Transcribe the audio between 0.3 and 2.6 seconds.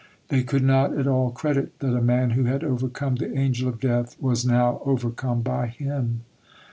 could not at all credit that a man who